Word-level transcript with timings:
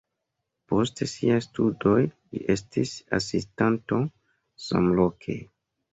Post 0.71 1.01
siaj 1.11 1.35
studoj 1.47 1.99
li 2.07 2.41
estis 2.55 2.95
asistanto 3.21 4.01
samloke. 4.69 5.41